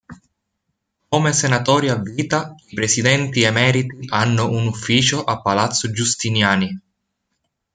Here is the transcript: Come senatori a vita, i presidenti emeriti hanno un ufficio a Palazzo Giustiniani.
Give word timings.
Come 1.09 1.31
senatori 1.31 1.89
a 1.89 1.95
vita, 1.95 2.55
i 2.69 2.73
presidenti 2.73 3.43
emeriti 3.43 4.09
hanno 4.09 4.49
un 4.49 4.65
ufficio 4.65 5.23
a 5.23 5.39
Palazzo 5.43 5.91
Giustiniani. 5.91 6.81